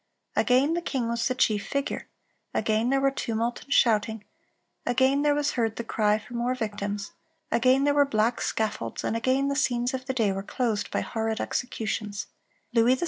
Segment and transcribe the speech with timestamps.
[0.35, 2.07] "Again the king was the chief figure;
[2.55, 4.23] again there were tumult and shouting;
[4.83, 7.11] again there was heard the cry for more victims;
[7.51, 11.01] again there were black scaffolds; and again the scenes of the day were closed by
[11.01, 12.25] horrid executions;
[12.73, 12.99] Louis XVI.